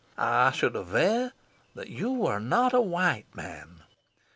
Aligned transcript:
I 0.17 0.49
should 0.49 0.75
aver 0.75 1.31
that 1.75 1.91
you 1.91 2.09
were 2.11 2.39
not 2.39 2.73
a 2.73 2.81
white 2.81 3.27
man. 3.35 3.83